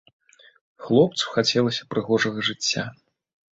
Хлопцу 0.85 1.29
хацелася 1.35 1.83
прыгожага 1.93 2.49
жыцця. 2.51 2.89